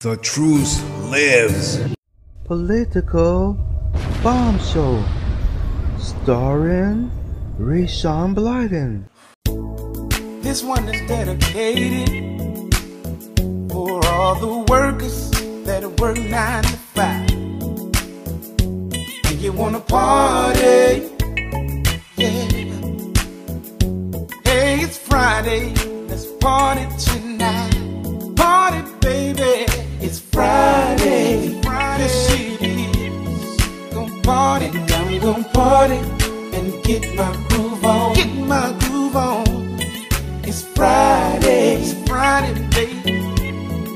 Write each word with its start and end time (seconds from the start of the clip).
The 0.00 0.16
truth 0.18 0.80
lives. 1.10 1.80
Political 2.44 3.58
Bomb 4.22 4.60
Show, 4.60 5.02
starring 5.98 7.10
Rayshawn 7.58 8.32
Blyden. 8.32 9.08
This 10.40 10.62
one 10.62 10.88
is 10.88 11.00
dedicated 11.08 12.08
for 13.72 14.06
all 14.06 14.36
the 14.36 14.64
workers 14.70 15.32
that 15.66 15.82
work 15.98 16.16
nine 16.16 16.62
to 16.62 16.76
five. 16.94 17.28
And 19.26 19.40
you 19.42 19.50
wanna 19.50 19.80
party, 19.80 21.10
yeah. 22.16 22.46
Hey, 24.44 24.78
it's 24.78 24.96
Friday, 24.96 25.74
let's 26.06 26.26
party 26.38 26.86
tonight. 27.00 28.36
Party, 28.36 28.82
baby, 29.00 29.67
party, 34.28 34.66
I'm 34.66 35.20
gonna 35.20 35.44
party 35.54 35.96
and 36.56 36.84
get 36.84 37.14
my 37.14 37.32
groove 37.48 37.82
on. 37.82 38.14
Get 38.14 38.36
my 38.36 38.76
groove 38.80 39.16
on. 39.16 39.46
It's 40.44 40.62
Friday, 40.76 41.76
it's 41.80 41.94
Friday, 42.06 42.52
baby, 42.76 43.22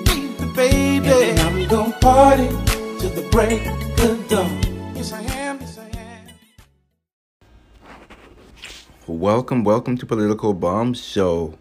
baby, 0.07 0.47
baby. 0.57 1.11
And 1.11 1.39
I'm 1.41 1.69
gonna 1.69 1.93
party 2.01 2.49
till 2.99 3.11
the 3.11 3.29
break 3.31 3.67
of 3.67 4.29
dawn. 4.31 4.59
Yes, 4.97 5.13
I 5.13 5.21
am, 5.21 5.61
yes, 5.61 5.77
I 5.77 5.91
am. 5.99 6.29
Welcome, 9.07 9.65
welcome 9.65 9.99
to 9.99 10.07
Political 10.07 10.55
Bomb 10.55 10.95
Show 10.95 11.59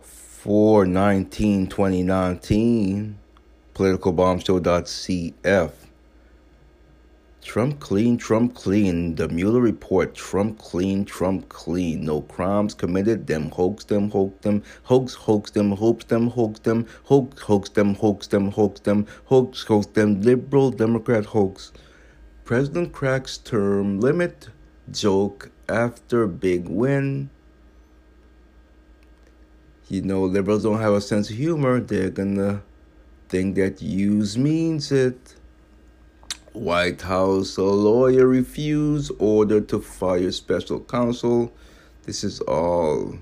for 0.00 0.86
19 0.86 1.66
2019. 1.66 3.18
PoliticalBombShow.cf. 3.74 5.87
Trump 7.48 7.80
clean, 7.80 8.18
Trump 8.18 8.54
clean. 8.54 9.14
The 9.14 9.26
Mueller 9.26 9.62
report 9.62 10.14
Trump 10.14 10.58
clean, 10.58 11.06
Trump 11.06 11.48
clean. 11.48 12.04
No 12.04 12.20
crimes 12.20 12.74
committed. 12.74 13.26
Them 13.26 13.48
hoax 13.50 13.84
them, 13.84 14.10
hoax 14.10 14.34
them, 14.42 14.62
hoax, 14.82 15.14
hoax 15.14 15.50
them, 15.52 15.72
hoax 15.72 16.04
them, 16.04 16.28
hoax 16.28 16.60
them, 16.60 16.86
hoax, 17.04 17.40
hoax 17.40 17.70
them, 17.70 17.94
hoax 17.94 18.26
them, 18.26 18.50
hoax 18.50 18.80
them, 18.80 19.06
hoax, 19.24 19.64
hoax 19.64 19.86
them. 19.86 20.20
Liberal 20.20 20.70
Democrat 20.70 21.24
hoax. 21.24 21.72
President 22.44 22.92
cracks 22.92 23.38
term 23.38 23.98
limit 23.98 24.50
joke 24.90 25.50
after 25.70 26.26
big 26.26 26.68
win. 26.68 27.30
You 29.88 30.02
know, 30.02 30.24
liberals 30.24 30.64
don't 30.64 30.82
have 30.82 30.92
a 30.92 31.00
sense 31.00 31.30
of 31.30 31.36
humor. 31.36 31.80
They're 31.80 32.10
gonna 32.10 32.62
think 33.30 33.54
that 33.54 33.80
use 33.80 34.36
means 34.36 34.92
it. 34.92 35.37
White 36.52 37.02
House, 37.02 37.58
lawyer 37.58 38.26
refused 38.26 39.12
order 39.18 39.60
to 39.60 39.80
fire 39.80 40.32
special 40.32 40.80
counsel. 40.80 41.52
This 42.04 42.24
is 42.24 42.40
all 42.40 43.18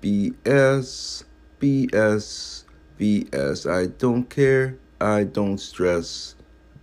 BS, 0.00 1.24
BS, 1.60 2.64
BS. 2.98 3.70
I 3.70 3.86
don't 3.86 4.30
care. 4.30 4.78
I 5.00 5.24
don't 5.24 5.58
stress. 5.58 6.36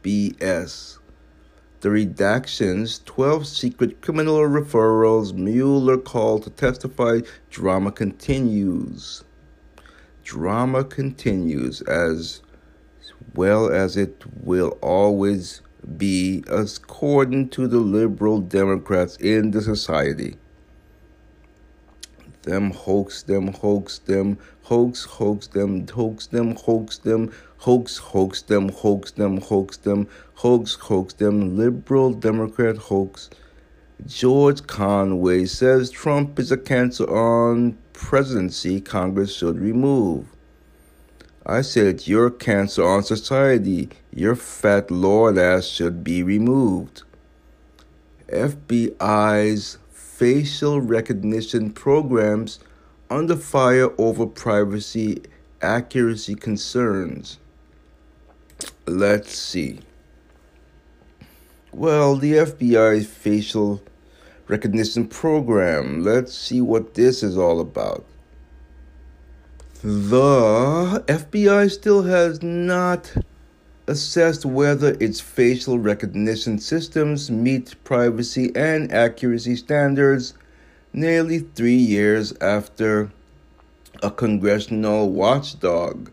BS. 0.04 1.00
The 1.80 1.90
redactions, 1.90 3.04
12 3.06 3.48
secret 3.48 4.02
criminal 4.02 4.40
referrals, 4.40 5.34
Mueller 5.34 5.98
called 5.98 6.44
to 6.44 6.50
testify, 6.50 7.22
drama 7.50 7.92
continues. 7.92 9.24
Drama 10.24 10.84
continues 10.84 11.82
as 11.82 12.42
well 13.34 13.70
as 13.72 13.98
it 13.98 14.24
will 14.42 14.78
always 14.82 15.62
be 15.98 16.44
according 16.48 17.50
to 17.50 17.68
the 17.68 17.80
liberal 17.80 18.40
Democrats 18.40 19.18
in 19.18 19.52
the 19.52 19.62
society. 19.62 20.38
Them 22.44 22.72
hoax, 22.72 23.24
them 23.24 23.54
hoax, 23.54 24.00
them 24.00 24.38
hoax, 24.64 25.06
hoax, 25.06 25.48
them 25.48 25.88
hoax, 25.88 26.28
them 26.28 26.56
hoax, 26.56 26.98
them 26.98 27.32
hoax, 27.60 27.98
hoax, 27.98 28.42
them 28.42 28.70
hoax, 28.70 29.12
them 29.12 29.40
hoax, 29.40 29.78
them 29.78 30.08
hoax, 30.36 30.74
hoax, 30.76 31.14
them 31.14 31.58
liberal 31.58 32.14
Democrat 32.14 32.76
hoax. 32.76 33.30
George 34.06 34.68
Conway 34.68 35.46
says 35.46 35.90
Trump 35.90 36.38
is 36.38 36.52
a 36.52 36.58
cancer 36.58 37.06
on 37.06 37.78
presidency 37.94 38.82
Congress 38.82 39.34
should 39.34 39.58
remove. 39.58 40.33
I 41.46 41.62
said 41.62 42.08
your 42.08 42.30
cancer 42.30 42.88
on 42.88 43.04
society, 43.04 43.90
your 44.12 44.36
fat 44.36 44.90
lord 44.90 45.38
ass 45.38 45.66
should 45.66 46.02
be 46.02 46.24
removed. 46.24 47.04
FBI's 48.30 49.78
facial 49.92 50.80
recognition 50.80 51.72
programs 51.72 52.60
under 53.10 53.36
fire 53.36 53.90
over 53.98 54.26
privacy 54.26 55.22
accuracy 55.62 56.36
concerns. 56.36 57.40
Let's 58.86 59.36
see. 59.36 59.82
Well, 61.74 62.16
the 62.16 62.34
FBI's 62.34 63.08
facial 63.08 63.82
recognition 64.48 65.08
program. 65.08 66.04
Let's 66.04 66.34
see 66.34 66.62
what 66.62 66.94
this 66.94 67.22
is 67.22 67.38
all 67.38 67.60
about. 67.60 68.06
The 69.84 71.04
FBI 71.08 71.70
still 71.70 72.04
has 72.04 72.42
not 72.42 73.14
assessed 73.86 74.46
whether 74.46 74.96
its 75.02 75.20
facial 75.20 75.78
recognition 75.78 76.58
systems 76.60 77.30
meet 77.30 77.76
privacy 77.84 78.54
and 78.56 78.90
accuracy 78.94 79.58
standards 79.58 80.36
nearly 80.94 81.40
three 81.40 81.76
years 81.76 82.34
after 82.40 83.12
a 84.02 84.10
congressional 84.10 85.10
watchdog. 85.10 86.10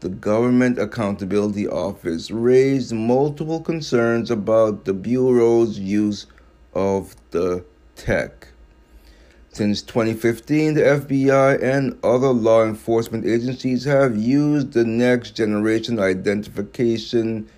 The 0.00 0.08
Government 0.08 0.78
Accountability 0.78 1.68
Office 1.68 2.30
raised 2.30 2.94
multiple 2.94 3.60
concerns 3.60 4.30
about 4.30 4.86
the 4.86 4.94
Bureau's 4.94 5.78
use 5.78 6.24
of 6.72 7.14
the 7.30 7.62
tech. 7.94 8.53
Since 9.54 9.82
2015, 9.82 10.74
the 10.74 10.80
FBI 10.80 11.62
and 11.62 11.96
other 12.02 12.30
law 12.30 12.64
enforcement 12.64 13.24
agencies 13.24 13.84
have 13.84 14.16
used 14.16 14.72
the 14.72 14.84
next 14.84 15.36
generation 15.36 16.00
identification 16.00 17.48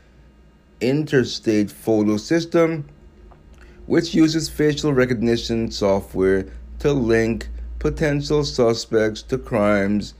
interstate 0.82 1.70
photo 1.70 2.18
system, 2.18 2.86
which 3.86 4.14
uses 4.14 4.50
facial 4.50 4.92
recognition 4.92 5.70
software 5.70 6.46
to 6.80 6.92
link 6.92 7.48
potential 7.78 8.44
suspects 8.44 9.22
to 9.22 9.38
crimes 9.38 10.12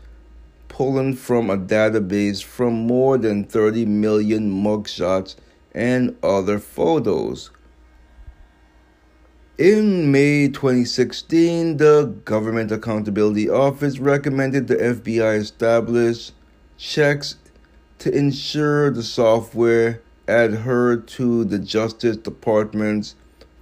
pulling 0.69 1.15
from 1.15 1.51
a 1.51 1.59
database 1.59 2.43
from 2.43 2.73
more 2.73 3.19
than 3.19 3.45
30 3.45 3.85
million 3.85 4.51
mugshots 4.51 5.37
and 5.75 6.17
other 6.23 6.59
photos. 6.59 7.51
In 9.59 10.13
May 10.13 10.49
2016, 10.49 11.79
the 11.79 12.15
Government 12.27 12.71
Accountability 12.71 13.49
Office 13.49 13.99
recommended 13.99 14.69
the 14.69 14.77
FBI 14.77 15.39
establish 15.39 16.33
checks 16.77 17.37
to 18.01 18.15
ensure 18.15 18.91
the 18.91 19.03
software 19.03 20.03
adhered 20.29 21.09
to 21.09 21.47
the 21.47 21.59
Justice 21.59 22.19
Department's 22.19 23.15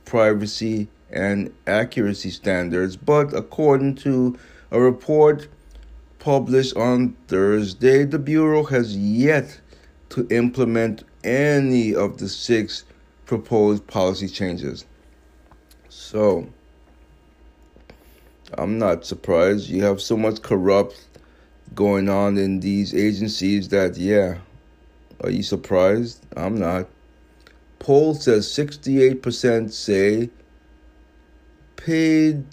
privacy 0.05 0.89
and 1.13 1.55
accuracy 1.65 2.31
standards. 2.31 2.97
But 2.97 3.33
according 3.33 3.95
to 3.97 4.37
a 4.73 4.81
report 4.81 5.47
published 6.19 6.77
on 6.77 7.15
Thursday, 7.29 8.03
the 8.03 8.19
Bureau 8.19 8.65
has 8.65 8.97
yet 8.97 9.61
to 10.09 10.27
implement 10.29 11.05
any 11.23 11.95
of 11.95 12.19
the 12.19 12.29
six 12.29 12.83
proposed 13.27 13.87
policy 13.87 14.27
changes. 14.27 14.87
So, 15.97 16.49
I'm 18.59 18.79
not 18.79 19.07
surprised. 19.07 19.69
You 19.71 19.85
have 19.85 20.03
so 20.03 20.17
much 20.17 20.43
corrupt 20.43 21.07
going 21.73 22.09
on 22.09 22.37
in 22.37 22.59
these 22.59 22.93
agencies 22.93 23.69
that, 23.69 23.97
yeah, 23.97 24.39
are 25.23 25.31
you 25.31 25.45
surprised? 25.45 26.27
I'm 26.37 26.59
not. 26.59 26.89
Poll 27.79 28.15
says 28.15 28.49
68% 28.49 29.71
say 29.73 30.31
paid 31.77 32.45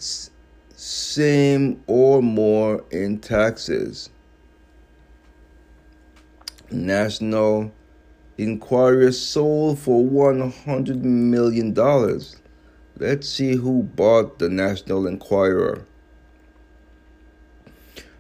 same 0.76 1.84
or 1.88 2.22
more 2.22 2.86
in 2.92 3.20
taxes. 3.20 4.12
National 6.70 7.72
Enquirer 8.38 9.12
sold 9.12 9.80
for 9.80 10.04
$100 10.04 11.02
million. 11.02 11.74
Let's 13.02 13.28
see 13.28 13.56
who 13.56 13.82
bought 13.82 14.38
the 14.38 14.48
National 14.48 15.08
Enquirer. 15.08 15.88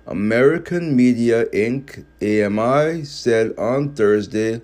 American 0.07 0.95
Media 0.95 1.45
Inc., 1.53 2.03
AMI, 2.19 3.03
said 3.03 3.53
on 3.59 3.93
Thursday 3.93 4.63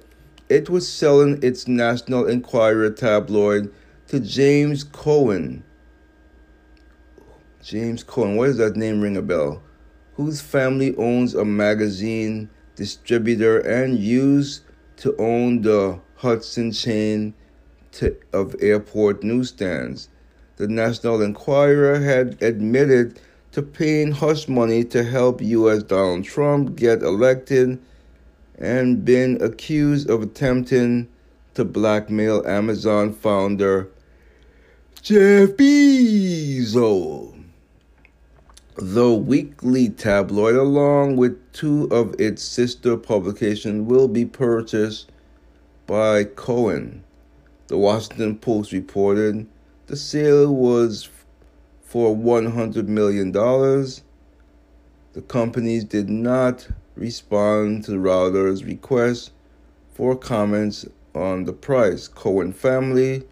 it 0.49 0.71
was 0.71 0.91
selling 0.91 1.37
its 1.43 1.67
National 1.67 2.25
Enquirer 2.25 2.89
tabloid 2.89 3.71
to 4.07 4.19
James 4.19 4.83
Cohen. 4.83 5.63
James 7.61 8.03
Cohen, 8.03 8.37
what 8.37 8.47
does 8.47 8.57
that 8.57 8.75
name 8.75 9.01
ring 9.01 9.17
a 9.17 9.21
bell? 9.21 9.61
Whose 10.15 10.41
family 10.41 10.95
owns 10.97 11.35
a 11.35 11.45
magazine 11.45 12.49
distributor 12.75 13.59
and 13.59 13.99
used 13.99 14.63
to 14.95 15.15
own 15.17 15.61
the 15.61 15.99
Hudson 16.15 16.71
chain 16.71 17.35
to, 17.93 18.15
of 18.33 18.55
airport 18.61 19.23
newsstands. 19.23 20.09
The 20.57 20.67
National 20.67 21.21
Enquirer 21.21 21.99
had 21.99 22.41
admitted 22.41 23.19
to 23.51 23.61
paying 23.61 24.11
hush 24.11 24.47
money 24.47 24.83
to 24.85 25.03
help 25.03 25.41
U.S. 25.41 25.83
Donald 25.83 26.25
Trump 26.25 26.75
get 26.75 27.01
elected 27.01 27.79
and 28.57 29.05
been 29.05 29.41
accused 29.41 30.09
of 30.09 30.21
attempting 30.21 31.07
to 31.53 31.65
blackmail 31.65 32.45
Amazon 32.45 33.13
founder 33.13 33.89
Jeff 35.01 35.51
Bezos. 35.51 37.33
The 38.75 39.11
weekly 39.11 39.89
tabloid, 39.89 40.55
along 40.55 41.15
with 41.15 41.51
two 41.53 41.87
of 41.89 42.13
its 42.19 42.43
sister 42.43 42.95
publications, 42.97 43.87
will 43.89 44.07
be 44.07 44.25
purchased 44.25 45.11
by 45.87 46.25
Cohen. 46.25 47.03
The 47.67 47.77
Washington 47.77 48.37
Post 48.37 48.71
reported 48.71 49.45
the 49.87 49.97
sale 49.97 50.53
was 50.53 51.09
for 51.81 52.15
$100 52.15 52.87
million. 52.87 53.31
The 53.31 55.21
companies 55.27 55.83
did 55.83 56.09
not 56.09 56.67
respond 56.95 57.83
to 57.85 57.91
Reuters' 57.91 58.65
request 58.65 59.31
for 59.93 60.15
comments 60.15 60.85
on 61.13 61.43
the 61.43 61.53
price. 61.53 62.07
Cohen 62.07 62.53
family 62.53 63.23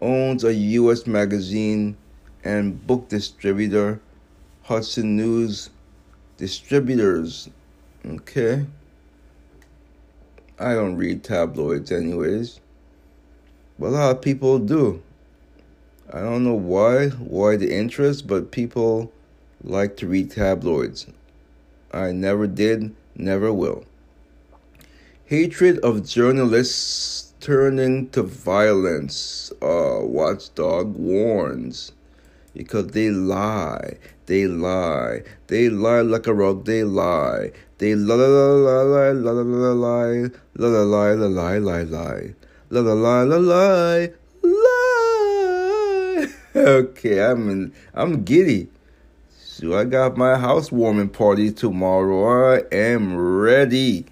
owns 0.00 0.44
a 0.44 0.54
U.S. 0.54 1.06
magazine 1.06 1.96
and 2.44 2.86
book 2.86 3.08
distributor, 3.08 4.00
Hudson 4.62 5.16
News 5.16 5.70
Distributors. 6.38 7.50
Okay. 8.06 8.64
I 10.58 10.74
don't 10.74 10.96
read 10.96 11.22
tabloids, 11.24 11.90
anyways, 11.92 12.60
but 13.80 13.86
a 13.86 13.90
lot 13.90 14.16
of 14.16 14.20
people 14.20 14.58
do. 14.58 15.02
I 16.12 16.20
don't 16.20 16.44
know 16.44 16.54
why, 16.54 17.08
why 17.08 17.56
the 17.56 17.74
interest, 17.74 18.26
but 18.26 18.50
people 18.50 19.10
like 19.64 19.96
to 19.96 20.06
read 20.06 20.30
tabloids. 20.30 21.06
I 21.90 22.12
never 22.12 22.46
did, 22.46 22.94
never 23.16 23.50
will. 23.52 23.86
Hatred 25.24 25.78
of 25.78 26.06
journalists 26.06 27.32
turning 27.40 28.10
to 28.10 28.22
violence. 28.22 29.50
Uh, 29.62 30.00
Watchdog 30.02 30.94
warns 30.96 31.92
because 32.54 32.88
they 32.88 33.10
lie, 33.10 33.96
they 34.26 34.46
lie, 34.46 35.22
they 35.46 35.70
lie 35.70 36.02
like 36.02 36.26
a 36.26 36.34
rug, 36.34 36.66
they 36.66 36.84
lie, 36.84 37.52
they 37.78 37.94
la 37.94 38.14
la 38.14 38.26
la 38.26 38.82
la 38.82 38.82
la 38.82 39.10
la 39.12 39.30
la 39.30 39.72
la 39.72 39.72
la 40.54 40.68
la 40.68 41.14
la 41.14 41.26
la 41.26 41.82
la 41.82 42.20
la 42.70 42.80
la 42.80 42.92
la 42.92 43.22
la 43.22 43.36
la 43.36 44.06
la. 44.42 45.10
Okay, 46.54 47.22
I'm 47.22 47.48
in, 47.48 47.72
I'm 47.94 48.24
giddy. 48.24 48.68
So 49.38 49.76
I 49.76 49.84
got 49.84 50.16
my 50.16 50.36
housewarming 50.38 51.10
party 51.10 51.52
tomorrow. 51.52 52.56
I 52.56 52.62
am 52.72 53.16
ready. 53.16 54.06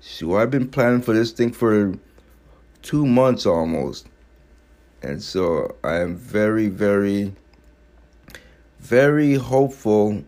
So 0.00 0.36
I've 0.36 0.50
been 0.50 0.68
planning 0.68 1.02
for 1.02 1.14
this 1.14 1.32
thing 1.32 1.52
for 1.52 1.94
two 2.82 3.06
months 3.06 3.46
almost. 3.46 4.08
And 5.02 5.22
so 5.22 5.76
I 5.84 5.96
am 5.96 6.16
very, 6.16 6.68
very, 6.68 7.34
very 8.80 9.34
hopeful, 9.34 10.24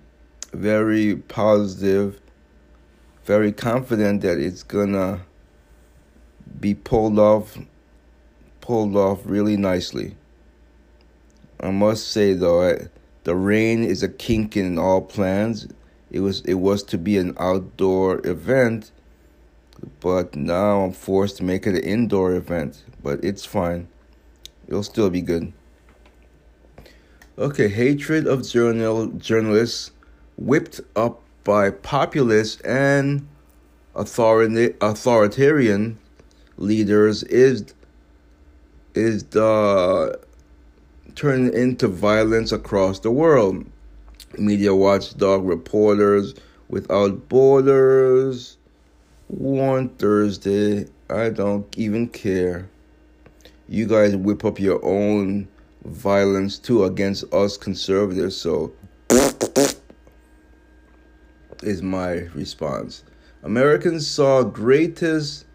very 0.52 1.17
positive, 1.17 2.20
very 3.25 3.52
confident 3.52 4.23
that 4.23 4.38
it's 4.38 4.62
gonna 4.62 5.20
be 6.61 6.75
pulled 6.75 7.19
off, 7.19 7.58
pulled 8.62 8.97
off 8.97 9.20
really 9.26 9.59
nicely. 9.59 10.17
I 11.61 11.70
must 11.70 12.09
say 12.09 12.32
though, 12.32 12.70
I, 12.70 12.87
the 13.25 13.37
rain 13.37 13.85
is 13.85 14.03
a 14.03 14.09
kink 14.09 14.56
in 14.56 14.79
all 14.79 15.03
plans. 15.03 15.69
It 16.11 16.20
was 16.20 16.41
it 16.43 16.55
was 16.55 16.82
to 16.85 16.97
be 16.97 17.19
an 17.19 17.37
outdoor 17.38 18.26
event, 18.26 18.91
but 20.00 20.35
now 20.35 20.81
I'm 20.81 20.93
forced 20.93 21.37
to 21.38 21.44
make 21.44 21.67
it 21.67 21.75
an 21.75 21.85
indoor 21.85 22.35
event. 22.35 22.85
But 23.03 23.23
it's 23.23 23.44
fine. 23.44 23.88
It'll 24.67 24.82
still 24.82 25.11
be 25.11 25.20
good. 25.20 25.53
Okay, 27.38 27.69
hatred 27.69 28.26
of 28.26 28.49
journal 28.49 29.09
journalists 29.09 29.91
whipped 30.37 30.81
up 30.97 31.20
by 31.44 31.70
populists 31.70 32.61
and 32.62 33.29
authoritarian 33.94 35.99
leaders 36.56 37.23
is 37.25 37.75
is 38.94 39.25
the 39.25 40.19
turning 41.15 41.53
into 41.55 41.89
violence 41.89 42.53
across 42.53 43.00
the 43.00 43.11
world. 43.11 43.65
Media 44.39 44.75
watchdog 44.75 45.44
reporters 45.44 46.35
without 46.69 47.29
borders 47.29 48.56
warned 49.29 49.99
Thursday. 49.99 50.87
I 51.11 51.29
don't 51.31 51.67
even 51.77 52.09
care. 52.09 52.69
You 53.69 53.87
guys 53.87 54.17
whip 54.17 54.44
up 54.44 54.59
your 54.59 54.83
own 54.85 55.49
violence 55.85 56.59
too 56.59 56.85
against 56.85 57.25
us 57.33 57.56
conservatives, 57.56 58.37
so 58.37 58.73
is 61.62 61.83
my 61.83 62.12
response. 62.35 63.05
Americans 63.43 64.06
saw 64.06 64.43
greatest 64.43 65.47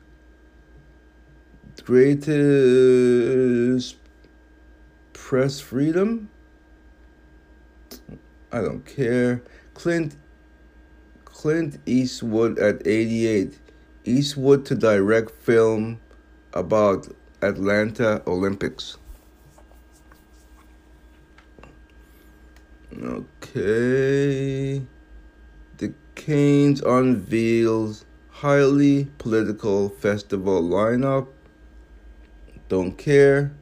greatest 1.82 3.38
press 5.14 5.60
freedom. 5.60 6.30
I 8.52 8.62
don't 8.62 8.86
care. 8.86 9.44
Clint 9.74 10.16
Clint 11.26 11.80
Eastwood 11.86 12.58
at 12.60 12.86
88. 12.88 13.60
Eastwood 14.06 14.66
to 14.66 14.76
direct 14.76 15.32
film 15.32 16.00
about 16.54 17.08
Atlanta 17.42 18.24
Olympics. 18.26 18.98
Okay. 23.00 24.82
The 25.78 25.94
Cannes 26.16 26.82
unveils 26.82 28.06
highly 28.30 29.08
political 29.18 29.90
festival 29.90 30.62
lineup. 30.64 31.28
Don't 32.70 32.98
care. 32.98 33.54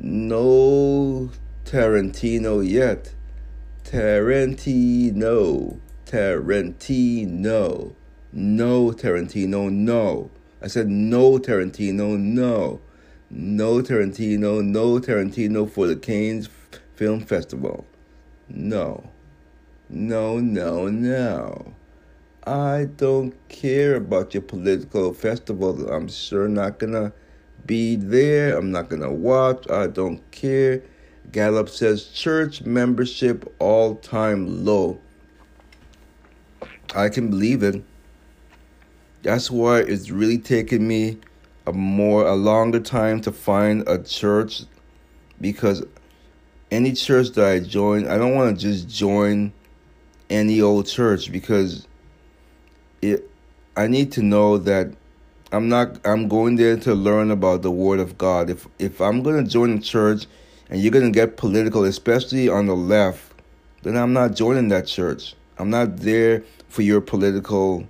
No 0.00 1.30
Tarantino 1.64 2.66
yet. 2.66 3.12
Tarantino. 3.84 5.78
Tarantino. 6.06 7.94
No 8.32 8.92
Tarantino, 8.92 9.70
no. 9.70 10.30
I 10.62 10.68
said 10.68 10.88
no 10.88 11.38
Tarantino, 11.38 12.18
no. 12.18 12.80
No 13.30 13.82
Tarantino, 13.82 14.64
no 14.64 14.98
Tarantino 15.00 15.70
for 15.70 15.86
the 15.86 15.96
Cannes 15.96 16.48
Film 16.94 17.20
Festival. 17.20 17.84
No. 18.48 19.10
No, 19.90 20.38
no, 20.38 20.88
no. 20.88 21.74
I 22.46 22.86
don't 22.96 23.34
care 23.50 23.96
about 23.96 24.32
your 24.32 24.42
political 24.42 25.12
festival. 25.12 25.90
I'm 25.92 26.08
sure 26.08 26.48
not 26.48 26.78
gonna 26.78 27.12
be 27.68 27.94
there. 27.94 28.58
I'm 28.58 28.72
not 28.72 28.88
gonna 28.88 29.12
watch. 29.12 29.70
I 29.70 29.86
don't 29.86 30.28
care. 30.32 30.82
Gallup 31.30 31.68
says 31.68 32.06
church 32.06 32.62
membership 32.62 33.54
all 33.60 33.94
time 33.96 34.64
low. 34.64 34.98
I 36.96 37.10
can 37.10 37.28
believe 37.28 37.62
it. 37.62 37.84
That's 39.22 39.50
why 39.50 39.80
it's 39.80 40.10
really 40.10 40.38
taken 40.38 40.88
me 40.88 41.18
a 41.66 41.72
more 41.72 42.26
a 42.26 42.34
longer 42.34 42.80
time 42.80 43.20
to 43.20 43.30
find 43.30 43.86
a 43.86 44.02
church 44.02 44.62
because 45.40 45.84
any 46.70 46.92
church 46.92 47.30
that 47.32 47.46
I 47.46 47.60
join, 47.60 48.08
I 48.08 48.16
don't 48.16 48.34
want 48.34 48.58
to 48.58 48.62
just 48.62 48.88
join 48.88 49.52
any 50.30 50.62
old 50.62 50.86
church 50.86 51.30
because 51.30 51.86
it 53.02 53.30
I 53.76 53.86
need 53.86 54.12
to 54.12 54.22
know 54.22 54.56
that 54.58 54.94
I'm 55.50 55.68
not 55.68 55.98
I'm 56.06 56.28
going 56.28 56.56
there 56.56 56.76
to 56.76 56.94
learn 56.94 57.30
about 57.30 57.62
the 57.62 57.70
word 57.70 58.00
of 58.00 58.18
God. 58.18 58.50
If 58.50 58.66
if 58.78 59.00
I'm 59.00 59.22
to 59.22 59.42
join 59.44 59.78
a 59.78 59.80
church 59.80 60.26
and 60.68 60.80
you're 60.80 60.92
to 60.92 61.10
get 61.10 61.38
political, 61.38 61.84
especially 61.84 62.48
on 62.48 62.66
the 62.66 62.76
left, 62.76 63.32
then 63.82 63.96
I'm 63.96 64.12
not 64.12 64.34
joining 64.34 64.68
that 64.68 64.86
church. 64.86 65.34
I'm 65.58 65.70
not 65.70 65.98
there 65.98 66.44
for 66.68 66.82
your 66.82 67.00
political 67.00 67.86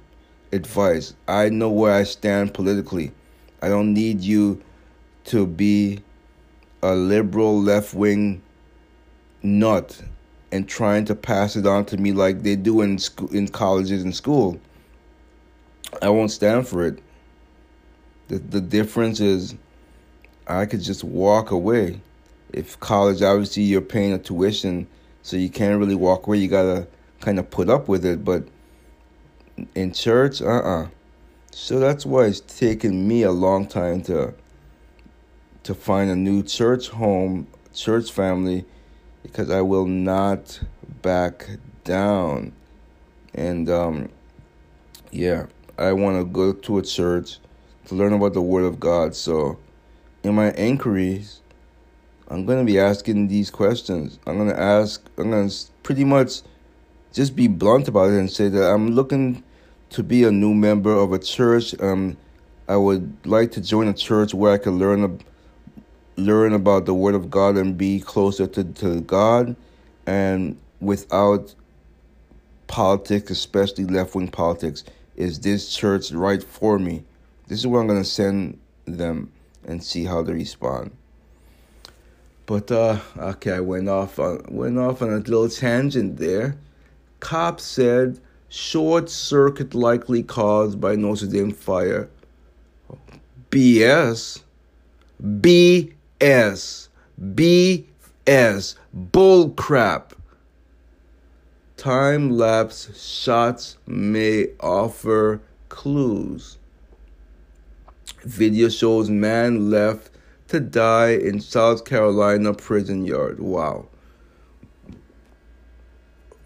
advice. 0.52 1.14
I 1.26 1.48
know 1.48 1.70
where 1.70 1.92
I 1.92 2.04
stand 2.04 2.54
politically. 2.54 3.12
I 3.60 3.68
don't 3.68 3.92
need 3.92 4.20
you 4.20 4.62
to 5.24 5.46
be 5.46 6.00
a 6.80 6.94
liberal 6.94 7.60
left 7.60 7.92
wing 7.92 8.40
nut 9.42 10.00
and 10.52 10.68
trying 10.68 11.04
to 11.06 11.14
pass 11.14 11.56
it 11.56 11.66
on 11.66 11.84
to 11.86 11.96
me 11.96 12.12
like 12.12 12.42
they 12.42 12.54
do 12.54 12.80
in 12.82 12.98
school, 12.98 13.28
in 13.34 13.48
colleges 13.48 14.04
and 14.04 14.14
school. 14.14 14.60
I 16.00 16.08
won't 16.08 16.30
stand 16.30 16.68
for 16.68 16.86
it. 16.86 17.00
The 18.28 18.38
the 18.38 18.60
difference 18.60 19.20
is 19.20 19.54
I 20.46 20.66
could 20.66 20.80
just 20.80 21.04
walk 21.04 21.50
away. 21.50 22.00
If 22.52 22.78
college 22.80 23.22
obviously 23.22 23.64
you're 23.64 23.80
paying 23.80 24.12
a 24.12 24.18
tuition, 24.18 24.86
so 25.22 25.36
you 25.36 25.50
can't 25.50 25.78
really 25.78 25.94
walk 25.94 26.26
away, 26.26 26.38
you 26.38 26.48
gotta 26.48 26.86
kind 27.20 27.38
of 27.38 27.50
put 27.50 27.68
up 27.68 27.88
with 27.88 28.04
it, 28.04 28.24
but 28.24 28.44
in 29.74 29.92
church, 29.92 30.40
uh 30.40 30.46
uh-uh. 30.46 30.82
uh 30.84 30.88
So 31.50 31.78
that's 31.78 32.06
why 32.06 32.26
it's 32.26 32.40
taken 32.40 33.08
me 33.08 33.22
a 33.22 33.32
long 33.32 33.66
time 33.66 34.02
to 34.02 34.34
to 35.64 35.74
find 35.74 36.10
a 36.10 36.16
new 36.16 36.42
church 36.42 36.88
home, 36.88 37.46
church 37.74 38.10
family, 38.10 38.64
because 39.22 39.50
I 39.50 39.60
will 39.60 39.86
not 39.86 40.60
back 41.02 41.46
down. 41.84 42.52
And 43.34 43.68
um, 43.68 44.08
yeah, 45.10 45.46
I 45.76 45.92
want 45.92 46.18
to 46.18 46.24
go 46.24 46.52
to 46.52 46.78
a 46.78 46.82
church 46.82 47.38
to 47.88 47.94
learn 47.94 48.12
about 48.12 48.34
the 48.34 48.42
Word 48.42 48.64
of 48.64 48.78
God. 48.78 49.14
So 49.14 49.58
in 50.22 50.34
my 50.34 50.52
inquiries, 50.52 51.40
I'm 52.28 52.44
going 52.44 52.58
to 52.58 52.70
be 52.70 52.78
asking 52.78 53.28
these 53.28 53.50
questions. 53.50 54.18
I'm 54.26 54.36
going 54.36 54.50
to 54.50 54.60
ask, 54.60 55.04
I'm 55.16 55.30
going 55.30 55.48
to 55.48 55.56
pretty 55.82 56.04
much 56.04 56.42
just 57.12 57.34
be 57.34 57.48
blunt 57.48 57.88
about 57.88 58.10
it 58.10 58.18
and 58.18 58.30
say 58.30 58.48
that 58.48 58.70
I'm 58.70 58.90
looking 58.90 59.42
to 59.90 60.02
be 60.02 60.24
a 60.24 60.30
new 60.30 60.52
member 60.52 60.92
of 60.92 61.12
a 61.12 61.18
church. 61.18 61.74
Um, 61.80 62.16
I 62.68 62.76
would 62.76 63.26
like 63.26 63.52
to 63.52 63.62
join 63.62 63.88
a 63.88 63.94
church 63.94 64.34
where 64.34 64.52
I 64.52 64.58
can 64.58 64.78
learn 64.78 65.20
learn 66.16 66.52
about 66.52 66.84
the 66.84 66.92
Word 66.92 67.14
of 67.14 67.30
God 67.30 67.56
and 67.56 67.78
be 67.78 68.00
closer 68.00 68.46
to, 68.48 68.64
to 68.64 69.00
God, 69.02 69.56
and 70.06 70.58
without 70.80 71.54
politics, 72.66 73.30
especially 73.30 73.86
left 73.86 74.14
wing 74.14 74.28
politics. 74.28 74.84
Is 75.16 75.40
this 75.40 75.74
church 75.74 76.12
right 76.12 76.42
for 76.42 76.78
me? 76.78 77.04
This 77.48 77.60
is 77.60 77.66
where 77.66 77.80
I'm 77.80 77.86
going 77.86 78.02
to 78.02 78.08
send 78.08 78.58
them 78.84 79.32
and 79.66 79.82
see 79.82 80.04
how 80.04 80.22
they 80.22 80.34
respond. 80.34 80.90
But 82.44 82.70
uh, 82.70 82.98
okay, 83.16 83.52
I 83.52 83.60
went 83.60 83.88
off 83.88 84.18
on 84.18 84.44
went 84.50 84.78
off 84.78 85.00
on 85.02 85.12
a 85.12 85.16
little 85.16 85.48
tangent 85.48 86.18
there. 86.18 86.56
Cops 87.20 87.64
said 87.64 88.20
short 88.50 89.08
circuit 89.08 89.74
likely 89.74 90.22
caused 90.22 90.80
by 90.80 90.94
Notre 90.94 91.26
Dame 91.26 91.52
fire. 91.52 92.10
BS. 93.50 94.42
BS. 95.22 96.88
BS. 97.20 98.74
Bull 98.92 99.50
crap. 99.50 100.14
Time 101.78 102.30
lapse 102.30 102.90
shots 102.98 103.78
may 103.86 104.48
offer 104.60 105.40
clues. 105.70 106.57
Video 108.24 108.68
shows 108.68 109.08
man 109.10 109.70
left 109.70 110.10
to 110.48 110.60
die 110.60 111.10
in 111.10 111.40
South 111.40 111.84
Carolina 111.84 112.54
prison 112.54 113.04
yard. 113.04 113.38
Wow. 113.40 113.86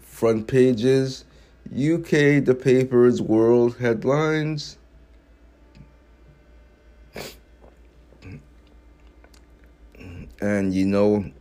Front 0.01 0.47
pages 0.47 1.25
UK, 1.71 2.43
the 2.43 2.55
papers, 2.55 3.21
world 3.21 3.77
headlines. 3.77 4.77
And 10.39 10.73
you 10.73 10.85
know, 10.85 11.31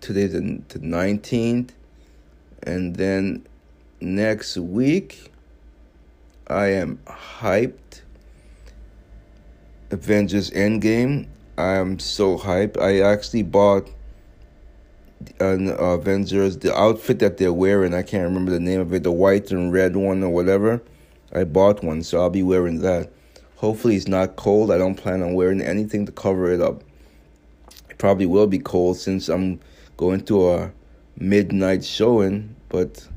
today's 0.00 0.32
the, 0.32 0.62
the 0.68 0.78
19th, 0.78 1.70
and 2.62 2.94
then 2.94 3.44
next 4.00 4.56
week, 4.56 5.32
I 6.46 6.66
am 6.68 7.00
hyped. 7.06 8.02
Avengers 9.90 10.50
Endgame. 10.50 11.28
I 11.56 11.74
am 11.74 11.98
so 11.98 12.36
hyped. 12.36 12.80
I 12.80 13.00
actually 13.00 13.42
bought 13.42 13.88
an 15.40 15.70
Avengers, 15.70 16.58
the 16.58 16.76
outfit 16.76 17.18
that 17.20 17.38
they're 17.38 17.52
wearing, 17.52 17.94
I 17.94 18.02
can't 18.02 18.24
remember 18.24 18.50
the 18.50 18.60
name 18.60 18.80
of 18.80 18.92
it, 18.92 19.02
the 19.02 19.12
white 19.12 19.50
and 19.50 19.72
red 19.72 19.96
one 19.96 20.22
or 20.22 20.30
whatever. 20.30 20.82
I 21.32 21.44
bought 21.44 21.82
one, 21.82 22.02
so 22.02 22.20
I'll 22.20 22.30
be 22.30 22.42
wearing 22.42 22.80
that. 22.80 23.10
Hopefully, 23.56 23.96
it's 23.96 24.08
not 24.08 24.36
cold. 24.36 24.70
I 24.70 24.78
don't 24.78 24.96
plan 24.96 25.22
on 25.22 25.34
wearing 25.34 25.60
anything 25.60 26.04
to 26.06 26.12
cover 26.12 26.52
it 26.52 26.60
up. 26.60 26.82
It 27.88 27.98
probably 27.98 28.26
will 28.26 28.46
be 28.46 28.58
cold 28.58 28.98
since 28.98 29.28
I'm 29.28 29.60
going 29.96 30.24
to 30.26 30.50
a 30.50 30.72
midnight 31.16 31.84
showing, 31.84 32.54
but 32.68 33.08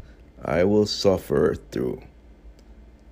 I 0.44 0.64
will 0.64 0.86
suffer 0.86 1.56
through. 1.72 2.02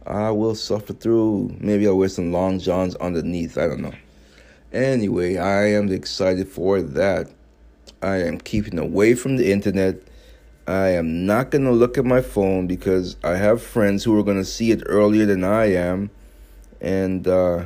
I 0.07 0.31
will 0.31 0.55
suffer 0.55 0.93
through. 0.93 1.55
Maybe 1.59 1.85
I'll 1.85 1.97
wear 1.97 2.07
some 2.07 2.31
long 2.31 2.59
johns 2.59 2.95
underneath. 2.95 3.57
I 3.57 3.67
don't 3.67 3.81
know. 3.81 3.93
Anyway, 4.71 5.37
I 5.37 5.71
am 5.71 5.91
excited 5.91 6.47
for 6.47 6.81
that. 6.81 7.29
I 8.01 8.17
am 8.17 8.39
keeping 8.39 8.79
away 8.79 9.15
from 9.15 9.35
the 9.35 9.51
internet. 9.51 9.97
I 10.65 10.89
am 10.89 11.25
not 11.25 11.51
going 11.51 11.65
to 11.65 11.71
look 11.71 11.97
at 11.97 12.05
my 12.05 12.21
phone 12.21 12.67
because 12.67 13.17
I 13.23 13.35
have 13.35 13.61
friends 13.61 14.03
who 14.03 14.17
are 14.17 14.23
going 14.23 14.37
to 14.37 14.45
see 14.45 14.71
it 14.71 14.81
earlier 14.85 15.25
than 15.25 15.43
I 15.43 15.73
am. 15.73 16.09
And 16.79 17.27
uh, 17.27 17.65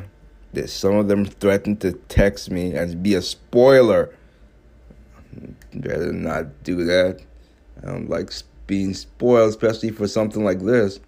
some 0.65 0.95
of 0.95 1.07
them 1.07 1.25
threatened 1.25 1.81
to 1.81 1.93
text 1.93 2.49
me 2.49 2.73
and 2.73 3.03
be 3.03 3.13
a 3.13 3.21
spoiler. 3.21 4.15
Better 5.73 6.11
not 6.11 6.63
do 6.63 6.83
that. 6.85 7.21
I 7.83 7.87
don't 7.87 8.09
like 8.09 8.31
being 8.67 8.93
spoiled, 8.93 9.49
especially 9.49 9.91
for 9.91 10.07
something 10.07 10.43
like 10.43 10.59
this. 10.59 10.99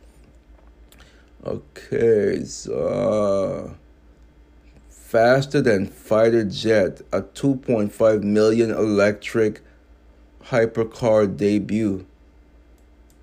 Okay, 1.45 2.43
so. 2.45 3.75
Faster 4.89 5.61
than 5.61 5.85
fighter 5.87 6.45
jet, 6.45 7.01
a 7.11 7.21
2.5 7.21 8.23
million 8.23 8.71
electric 8.71 9.61
hypercar 10.45 11.37
debut. 11.37 12.05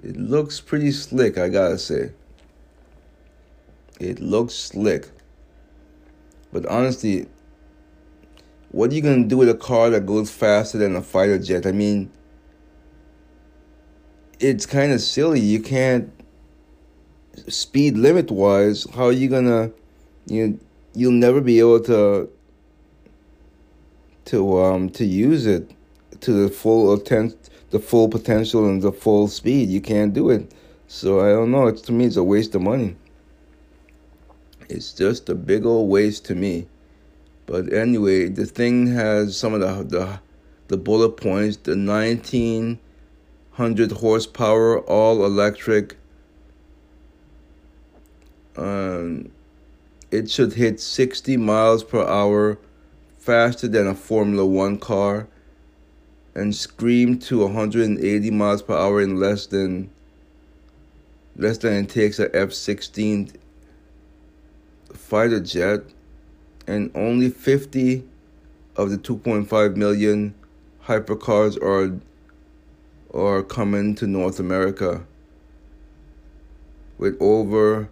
It 0.03 0.17
looks 0.17 0.61
pretty 0.61 0.93
slick, 0.93 1.39
I 1.39 1.49
gotta 1.49 1.79
say. 1.79 2.12
It 3.99 4.21
looks 4.21 4.55
slick. 4.55 5.09
But 6.53 6.67
honestly, 6.67 7.27
what 8.71 8.91
are 8.91 8.95
you 8.95 9.03
gonna 9.03 9.25
do 9.25 9.39
with 9.39 9.49
a 9.49 9.55
car 9.55 9.91
that 9.91 10.07
goes 10.07 10.31
faster 10.31 10.79
than 10.79 10.95
a 10.95 11.03
fighter 11.03 11.39
jet? 11.39 11.67
I 11.67 11.73
mean, 11.73 12.11
it's 14.39 14.65
kind 14.65 14.93
of 14.93 15.00
silly. 15.00 15.41
You 15.41 15.61
can't 15.61 16.12
speed 17.49 17.97
limit 17.97 18.31
wise. 18.31 18.87
How 18.95 19.07
are 19.07 19.13
you 19.13 19.29
gonna 19.29 19.73
you 20.27 20.59
you'll 20.95 21.13
never 21.13 21.41
be 21.41 21.59
able 21.59 21.81
to 21.81 22.29
to 24.27 24.61
um 24.61 24.91
to 24.91 25.05
use 25.05 25.47
it 25.47 25.71
to 26.21 26.33
the 26.33 26.49
full 26.49 26.93
intent, 26.93 27.51
the 27.71 27.79
full 27.79 28.09
potential 28.09 28.69
and 28.69 28.83
the 28.83 28.93
full 28.93 29.29
speed. 29.29 29.69
You 29.69 29.81
can't 29.81 30.13
do 30.13 30.31
it. 30.31 30.53
So 30.87 31.21
I 31.21 31.31
don't 31.31 31.51
know. 31.51 31.67
It's 31.67 31.83
to 31.83 31.93
me, 31.93 32.07
it's 32.07 32.17
a 32.17 32.25
waste 32.25 32.55
of 32.55 32.63
money. 32.63 32.97
It's 34.69 34.93
just 34.93 35.29
a 35.29 35.35
big 35.35 35.67
old 35.67 35.91
waste 35.91 36.25
to 36.27 36.35
me. 36.35 36.67
But 37.47 37.73
anyway, 37.73 38.29
the 38.29 38.47
thing 38.47 38.89
has 38.89 39.37
some 39.37 39.55
of 39.55 39.61
the 39.61 39.99
the, 39.99 40.21
the 40.69 40.77
bullet 40.77 41.17
points. 41.17 41.57
The 41.57 41.77
nineteen 41.77 42.79
hundred 43.53 43.93
horsepower 43.93 44.81
all 44.81 45.25
electric. 45.25 45.97
Um, 48.57 49.30
it 50.11 50.30
should 50.30 50.54
hit 50.54 50.80
60 50.80 51.37
miles 51.37 51.85
per 51.85 52.04
hour 52.04 52.59
faster 53.19 53.69
than 53.69 53.87
a 53.87 53.95
Formula 53.95 54.45
One 54.45 54.78
car 54.78 55.28
and 56.35 56.54
scream 56.54 57.19
to 57.19 57.40
180 57.40 58.30
miles 58.30 58.62
per 58.62 58.76
hour 58.76 59.00
in 59.00 59.19
less 59.19 59.47
than 59.47 59.90
less 61.37 61.59
than 61.59 61.85
it 61.85 61.88
takes 61.88 62.19
a 62.19 62.35
F-16 62.37 63.35
fighter 64.92 65.40
jet. 65.40 65.80
And 66.66 66.90
only 66.95 67.30
50 67.30 68.04
of 68.76 68.90
the 68.90 68.99
2.5 68.99 69.76
million 69.76 70.35
hypercars 70.85 71.61
are 71.62 71.99
are 73.12 73.42
coming 73.42 73.95
to 73.97 74.07
North 74.07 74.38
America 74.38 75.04
with 76.97 77.16
over 77.21 77.88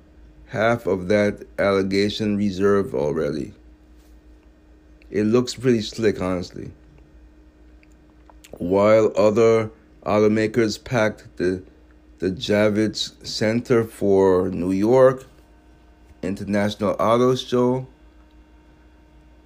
half 0.49 0.87
of 0.87 1.09
that 1.09 1.45
allegation 1.59 2.37
reserved 2.37 2.95
already. 2.95 3.53
It 5.11 5.25
looks 5.25 5.55
pretty 5.55 5.83
slick, 5.83 6.21
honestly. 6.21 6.71
While 8.53 9.13
other 9.17 9.71
automakers 10.05 10.83
packed 10.83 11.37
the 11.37 11.63
the 12.19 12.31
Javits 12.31 13.15
Center 13.25 13.85
for 13.85 14.49
New 14.49 14.73
York 14.73 15.25
International 16.21 16.97
Auto 16.99 17.37
Show, 17.37 17.87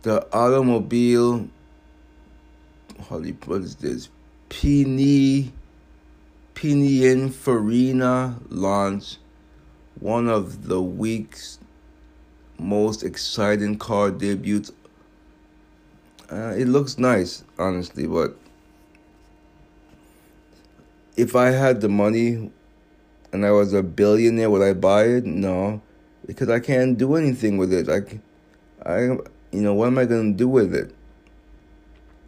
the 0.03 0.27
automobile, 0.35 1.49
holy, 2.99 3.33
what 3.45 3.61
is 3.61 3.77
this? 3.77 4.09
Pini, 4.49 5.51
Pininfarina 6.55 8.37
launch, 8.49 9.19
one 10.01 10.29
of 10.29 10.69
the 10.69 10.81
week's 10.81 11.59
most 12.59 13.03
exciting 13.03 13.79
car 13.79 14.11
debuts. 14.11 14.73
Uh, 16.31 16.55
it 16.57 16.67
looks 16.67 16.99
nice, 16.99 17.45
honestly, 17.59 18.07
but 18.07 18.37
if 21.17 21.37
I 21.37 21.51
had 21.51 21.81
the 21.81 21.89
money 21.89 22.51
and 23.33 23.45
I 23.45 23.51
was 23.51 23.73
a 23.73 23.83
billionaire, 23.83 24.51
would 24.51 24.63
I 24.63 24.73
buy 24.73 25.05
it? 25.05 25.27
No, 25.27 25.83
because 26.27 26.49
I 26.49 26.61
can't 26.61 26.97
do 26.97 27.17
anything 27.17 27.59
with 27.59 27.73
it. 27.73 27.89
I, 27.89 28.91
I, 28.91 29.01
you 29.03 29.61
know, 29.61 29.75
what 29.75 29.89
am 29.89 29.99
I 29.99 30.05
gonna 30.05 30.33
do 30.33 30.49
with 30.49 30.75
it? 30.75 30.95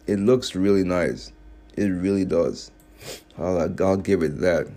It 0.07 0.19
looks 0.19 0.55
really 0.55 0.83
nice. 0.83 1.31
It 1.75 1.87
really 1.87 2.25
does. 2.25 2.71
I'll, 3.37 3.59
I'll 3.59 3.97
give 3.97 4.21
it 4.21 4.39
that. 4.41 4.67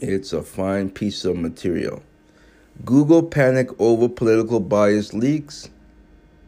It's 0.00 0.32
a 0.32 0.44
fine 0.44 0.90
piece 0.90 1.24
of 1.24 1.36
material. 1.36 2.04
Google 2.84 3.24
panic 3.24 3.68
over 3.80 4.08
political 4.08 4.60
bias 4.60 5.12
leaks. 5.12 5.70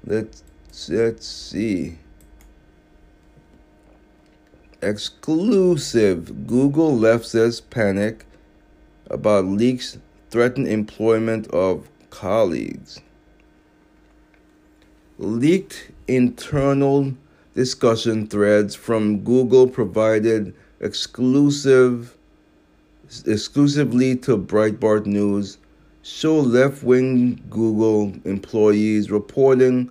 Let's 0.07 0.45
let's 0.89 1.27
see. 1.27 1.99
Exclusive. 4.81 6.47
Google 6.47 6.97
left 6.97 7.27
says 7.27 7.61
panic 7.61 8.25
about 9.11 9.47
leaks 9.47 9.99
threaten 10.31 10.69
employment 10.69 11.49
of 11.49 11.89
colleagues. 12.11 13.01
Leaked 15.19 15.91
internal 16.07 17.15
discussion 17.57 18.29
threads 18.29 18.77
from 18.77 19.25
Google 19.25 19.67
provided 19.67 20.55
exclusive 20.79 22.17
exclusively 23.27 24.15
to 24.15 24.39
Breitbart 24.39 25.05
News 25.05 25.59
show 26.03 26.39
left-wing 26.39 27.43
Google 27.51 28.13
employees 28.25 29.11
reporting 29.11 29.91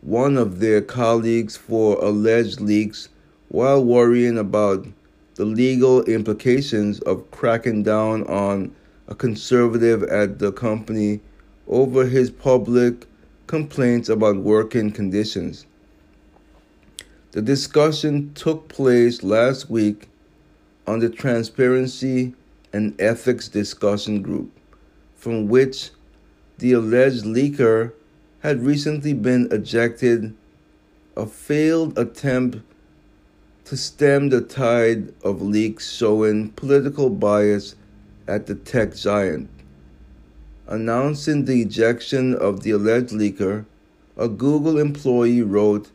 one 0.00 0.36
of 0.36 0.60
their 0.60 0.80
colleagues 0.80 1.56
for 1.56 1.96
alleged 1.96 2.60
leaks 2.60 3.08
while 3.48 3.84
worrying 3.84 4.38
about 4.38 4.86
the 5.34 5.44
legal 5.44 6.04
implications 6.04 7.00
of 7.00 7.28
cracking 7.32 7.82
down 7.82 8.22
on 8.28 8.72
a 9.08 9.14
conservative 9.14 10.04
at 10.04 10.38
the 10.38 10.52
company 10.52 11.20
over 11.66 12.06
his 12.06 12.30
public 12.30 13.06
complaints 13.48 14.08
about 14.08 14.36
working 14.36 14.92
conditions. 14.92 15.66
The 17.32 17.42
discussion 17.42 18.32
took 18.34 18.68
place 18.68 19.24
last 19.24 19.68
week 19.68 20.08
on 20.86 21.00
the 21.00 21.10
Transparency 21.10 22.34
and 22.72 22.98
Ethics 23.00 23.48
Discussion 23.48 24.22
Group, 24.22 24.50
from 25.14 25.48
which 25.48 25.90
the 26.58 26.72
alleged 26.72 27.24
leaker 27.24 27.92
had 28.40 28.62
recently 28.62 29.12
been 29.12 29.48
ejected, 29.50 30.34
a 31.16 31.26
failed 31.26 31.98
attempt 31.98 32.58
to 33.64 33.76
stem 33.76 34.28
the 34.28 34.40
tide 34.40 35.12
of 35.24 35.42
leaks 35.42 35.92
showing 35.92 36.50
political 36.50 37.10
bias 37.10 37.74
at 38.28 38.46
the 38.46 38.54
tech 38.54 38.94
giant. 38.94 39.50
Announcing 40.68 41.44
the 41.44 41.62
ejection 41.62 42.34
of 42.34 42.62
the 42.62 42.70
alleged 42.70 43.10
leaker, 43.10 43.64
a 44.16 44.28
Google 44.28 44.78
employee 44.78 45.42
wrote 45.42 45.90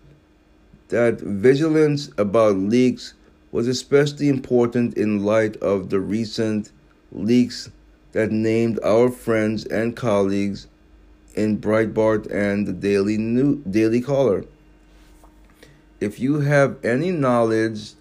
that 0.90 1.20
vigilance 1.22 2.10
about 2.18 2.58
leaks 2.58 3.14
was 3.52 3.68
especially 3.68 4.30
important 4.30 4.98
in 4.98 5.24
light 5.24 5.58
of 5.58 5.90
the 5.90 6.00
recent 6.00 6.72
leaks 7.12 7.70
that 8.14 8.32
named 8.32 8.80
our 8.84 9.10
friends 9.10 9.66
and 9.66 9.96
colleagues 9.96 10.68
in 11.36 11.58
Breitbart 11.60 12.32
and 12.32 12.66
the 12.66 12.74
Daily 12.74 13.18
New- 13.18 13.62
Daily 13.70 14.02
Caller. 14.02 14.46
If 16.00 16.20
you 16.20 16.40
have 16.40 16.84
any 16.84 17.12
knowledge 17.12 17.94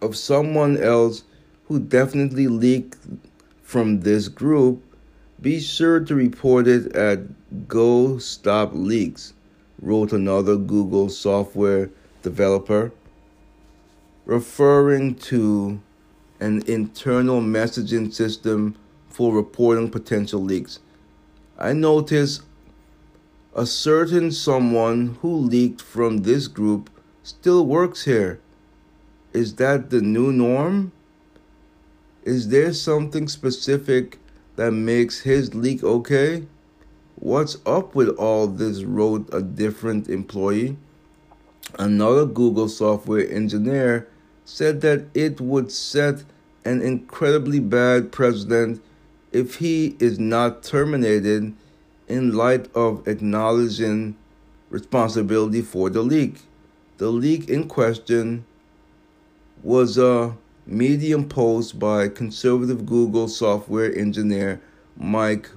of 0.00 0.16
someone 0.16 0.76
else 0.76 1.24
who 1.66 1.78
definitely 1.78 2.48
leaked 2.48 2.96
from 3.62 4.00
this 4.00 4.28
group, 4.28 4.82
be 5.40 5.60
sure 5.60 6.00
to 6.00 6.14
report 6.14 6.66
it 6.66 6.96
at 6.96 7.20
Go 7.68 8.18
Stop 8.18 8.70
Leaks, 8.72 9.34
wrote 9.80 10.12
another 10.12 10.56
Google 10.56 11.08
software 11.08 11.90
developer, 12.22 12.90
referring 14.28 15.14
to 15.14 15.80
an 16.38 16.62
internal 16.66 17.40
messaging 17.40 18.12
system 18.12 18.76
for 19.08 19.34
reporting 19.34 19.90
potential 19.90 20.38
leaks. 20.38 20.80
I 21.58 21.72
noticed 21.72 22.42
a 23.56 23.64
certain 23.64 24.30
someone 24.30 25.16
who 25.22 25.34
leaked 25.34 25.80
from 25.80 26.18
this 26.18 26.46
group 26.46 26.90
still 27.22 27.64
works 27.64 28.04
here. 28.04 28.38
Is 29.32 29.54
that 29.54 29.88
the 29.88 30.02
new 30.02 30.30
norm? 30.30 30.92
Is 32.22 32.50
there 32.50 32.74
something 32.74 33.28
specific 33.28 34.18
that 34.56 34.72
makes 34.72 35.20
his 35.20 35.54
leak 35.54 35.82
okay? 35.82 36.44
What's 37.16 37.56
up 37.64 37.94
with 37.94 38.10
all 38.10 38.46
this? 38.46 38.82
wrote 38.82 39.32
a 39.32 39.40
different 39.40 40.06
employee. 40.08 40.76
Another 41.78 42.26
Google 42.26 42.68
software 42.68 43.26
engineer 43.30 44.06
said 44.48 44.80
that 44.80 45.04
it 45.12 45.38
would 45.42 45.70
set 45.70 46.24
an 46.64 46.80
incredibly 46.80 47.60
bad 47.60 48.10
precedent 48.10 48.82
if 49.30 49.56
he 49.56 49.94
is 50.00 50.18
not 50.18 50.62
terminated 50.62 51.54
in 52.08 52.32
light 52.32 52.66
of 52.74 53.06
acknowledging 53.06 54.16
responsibility 54.70 55.60
for 55.60 55.90
the 55.90 56.00
leak. 56.00 56.40
The 56.96 57.10
leak 57.10 57.50
in 57.50 57.68
question 57.68 58.46
was 59.62 59.98
a 59.98 60.34
Medium 60.64 61.28
post 61.28 61.78
by 61.78 62.08
conservative 62.08 62.86
Google 62.86 63.28
software 63.28 63.94
engineer 63.94 64.62
Mike 64.96 65.50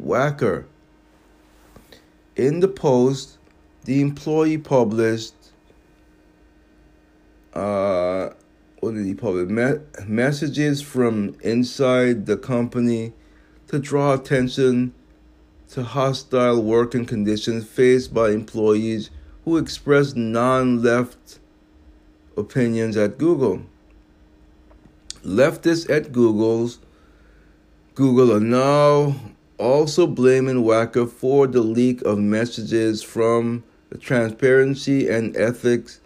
Wacker. 0.00 0.64
In 2.36 2.60
the 2.60 2.68
post, 2.68 3.38
the 3.84 4.02
employee 4.02 4.58
published 4.58 5.35
uh, 7.56 8.34
what 8.80 8.94
did 8.94 9.06
he 9.06 9.14
publish? 9.14 9.48
Me- 9.48 9.80
messages 10.06 10.82
from 10.82 11.36
inside 11.40 12.26
the 12.26 12.36
company 12.36 13.14
to 13.68 13.78
draw 13.78 14.12
attention 14.12 14.92
to 15.70 15.82
hostile 15.82 16.62
working 16.62 17.06
conditions 17.06 17.66
faced 17.66 18.12
by 18.12 18.30
employees 18.30 19.10
who 19.44 19.56
express 19.56 20.14
non 20.14 20.82
left 20.82 21.38
opinions 22.36 22.96
at 22.96 23.16
Google. 23.16 23.62
Leftists 25.24 25.88
at 25.90 26.12
Google's 26.12 26.78
Google 27.94 28.32
are 28.32 28.40
now 28.40 29.16
also 29.58 30.06
blaming 30.06 30.62
Wacker 30.62 31.10
for 31.10 31.46
the 31.46 31.62
leak 31.62 32.02
of 32.02 32.18
messages 32.18 33.02
from 33.02 33.64
the 33.88 33.96
Transparency 33.96 35.08
and 35.08 35.34
Ethics 35.34 36.00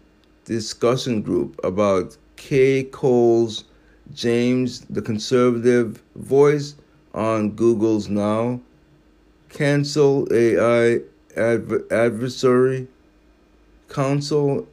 discussion 0.51 1.23
group 1.23 1.59
about 1.65 2.17
Kay 2.37 2.85
Coles 2.85 3.65
James, 4.13 4.81
the 4.91 5.01
conservative 5.01 6.03
voice 6.17 6.75
on 7.15 7.51
Google's 7.51 8.09
Now 8.09 8.61
Cancel 9.49 10.27
AI 10.33 11.01
adver- 11.37 11.87
Advisory 11.91 12.89
Council. 13.89 14.67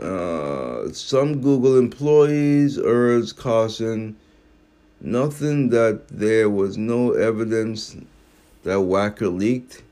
Uh, 0.00 0.92
some 0.92 1.40
Google 1.40 1.76
employees 1.76 2.78
urged 2.78 3.36
caution, 3.36 4.16
nothing 5.00 5.70
that 5.70 6.06
there 6.08 6.48
was 6.48 6.76
no 6.78 7.12
evidence 7.12 7.96
that 8.62 8.78
Wacker 8.78 9.36
leaked. 9.36 9.82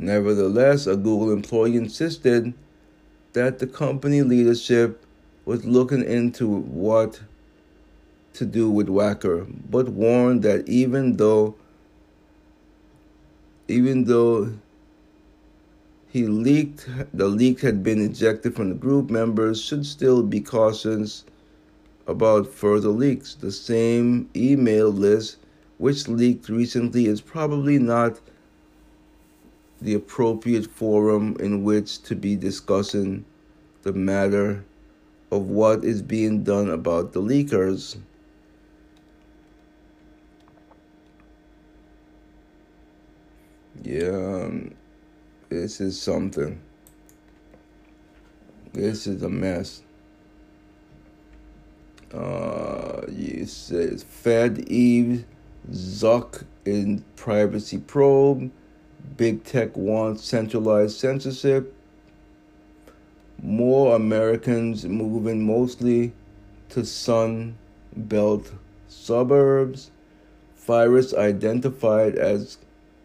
Nevertheless, 0.00 0.86
a 0.86 0.94
Google 0.94 1.32
employee 1.32 1.76
insisted 1.76 2.54
that 3.32 3.58
the 3.58 3.66
company 3.66 4.22
leadership 4.22 5.04
was 5.44 5.64
looking 5.64 6.04
into 6.04 6.46
what 6.46 7.20
to 8.34 8.46
do 8.46 8.70
with 8.70 8.86
Wacker, 8.86 9.44
but 9.68 9.88
warned 9.88 10.42
that 10.44 10.68
even 10.68 11.16
though 11.16 11.56
even 13.66 14.04
though 14.04 14.52
he 16.08 16.26
leaked 16.26 16.88
the 17.12 17.26
leak 17.26 17.60
had 17.60 17.82
been 17.82 18.00
ejected 18.00 18.54
from 18.54 18.68
the 18.68 18.74
group 18.76 19.10
members 19.10 19.60
should 19.60 19.84
still 19.84 20.22
be 20.22 20.40
cautious 20.40 21.24
about 22.06 22.46
further 22.46 22.88
leaks. 22.88 23.34
The 23.34 23.50
same 23.50 24.30
email 24.36 24.90
list 24.90 25.38
which 25.76 26.06
leaked 26.06 26.48
recently 26.48 27.06
is 27.06 27.20
probably 27.20 27.80
not 27.80 28.20
the 29.80 29.94
appropriate 29.94 30.66
forum 30.66 31.36
in 31.38 31.62
which 31.62 32.02
to 32.02 32.14
be 32.14 32.36
discussing 32.36 33.24
the 33.82 33.92
matter 33.92 34.64
of 35.30 35.42
what 35.48 35.84
is 35.84 36.02
being 36.02 36.42
done 36.42 36.68
about 36.70 37.12
the 37.12 37.20
leakers. 37.20 37.96
Yeah, 43.82 44.50
this 45.48 45.80
is 45.80 46.00
something. 46.00 46.60
This 48.72 49.06
is 49.06 49.22
a 49.22 49.28
mess. 49.28 49.82
Uh, 52.12 53.02
you 53.08 53.46
says 53.46 54.02
Fed 54.02 54.68
Eve 54.68 55.24
Zuck 55.70 56.44
in 56.64 57.04
privacy 57.16 57.78
probe. 57.78 58.50
Big 59.16 59.44
tech 59.44 59.76
wants 59.76 60.24
centralized 60.24 60.96
censorship. 60.96 61.74
More 63.42 63.94
Americans 63.96 64.84
moving 64.84 65.44
mostly 65.44 66.12
to 66.70 66.84
Sun 66.84 67.56
Belt 67.96 68.52
suburbs. 68.88 69.90
Virus 70.56 71.14
identified 71.14 72.16
as 72.16 72.58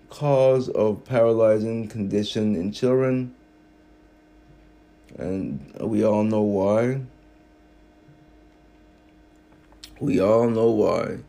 cause 0.10 0.69
of 0.69 1.03
paralyzing 1.06 1.88
condition 1.88 2.56
in 2.56 2.71
children. 2.71 3.34
And 5.17 5.73
we 5.79 6.03
all 6.03 6.23
know 6.23 6.41
why. 6.41 7.01
We 9.99 10.19
all 10.19 10.49
know 10.49 10.69
why. 10.69 11.19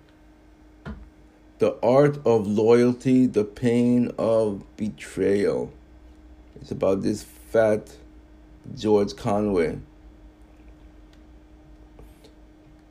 The 1.64 1.76
art 1.82 2.18
of 2.26 2.46
loyalty, 2.46 3.24
the 3.24 3.42
pain 3.42 4.12
of 4.18 4.62
betrayal. 4.76 5.72
It's 6.60 6.70
about 6.70 7.00
this 7.00 7.22
fat 7.22 7.96
George 8.76 9.16
Conway. 9.16 9.78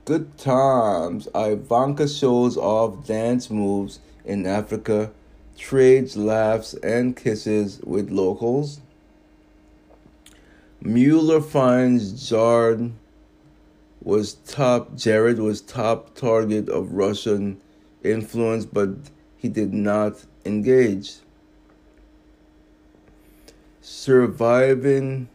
Good 0.05 0.39
times. 0.39 1.27
Ivanka 1.35 2.07
shows 2.07 2.57
off 2.57 3.05
dance 3.05 3.51
moves 3.51 3.99
in 4.25 4.47
Africa, 4.47 5.11
trades 5.55 6.17
laughs 6.17 6.73
and 6.73 7.15
kisses 7.15 7.79
with 7.83 8.09
locals. 8.09 8.81
Mueller 10.81 11.41
finds 11.41 12.27
Jared 12.27 12.93
was 14.01 14.33
top 14.33 14.95
Jared 14.95 15.37
was 15.37 15.61
top 15.61 16.15
target 16.15 16.69
of 16.69 16.93
Russian 16.93 17.61
influence, 18.03 18.65
but 18.65 18.89
he 19.37 19.49
did 19.49 19.73
not 19.73 20.23
engage. 20.45 21.15
Surviving 23.81 25.27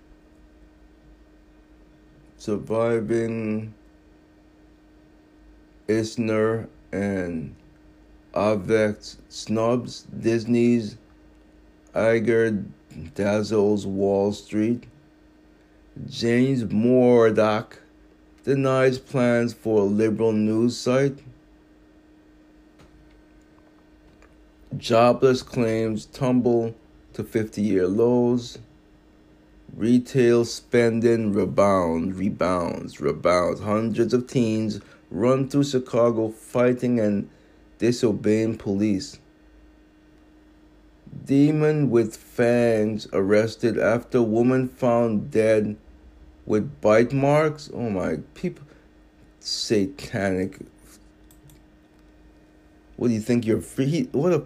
surviving 2.38 3.74
Eisner 5.88 6.68
and 6.92 7.54
Avex 8.33 9.16
snubs 9.28 10.02
Disney's 10.18 10.96
Iger 11.94 12.64
dazzles 13.14 13.87
Wall 13.87 14.33
Street. 14.33 14.85
James 16.07 16.64
Murdoch 16.64 17.81
denies 18.44 18.98
plans 18.98 19.52
for 19.52 19.81
a 19.81 19.85
liberal 19.85 20.33
news 20.33 20.76
site. 20.76 21.18
Jobless 24.76 25.42
claims 25.42 26.07
tumble 26.07 26.74
to 27.14 27.24
50 27.24 27.62
year 27.62 27.87
lows. 27.87 28.59
Retail 29.74 30.44
spending 30.44 31.33
rebounds, 31.33 32.16
rebounds, 32.16 33.00
rebounds. 33.00 33.61
Hundreds 33.61 34.12
of 34.12 34.26
teens 34.26 34.81
run 35.11 35.48
through 35.48 35.64
Chicago 35.64 36.28
fighting 36.28 37.00
and 37.00 37.28
disobeying 37.78 38.57
police. 38.57 39.18
Demon 41.24 41.90
with 41.90 42.16
fangs 42.16 43.09
arrested 43.12 43.78
after 43.78 44.22
woman 44.22 44.68
found 44.68 45.31
dead 45.31 45.76
with 46.44 46.81
bite 46.81 47.12
marks. 47.12 47.70
Oh 47.72 47.88
my 47.88 48.18
people 48.35 48.64
satanic. 49.40 50.59
What 52.96 53.09
do 53.09 53.14
you 53.14 53.20
think 53.20 53.46
you're 53.46 53.61
free? 53.61 54.09
What 54.12 54.33
a 54.33 54.44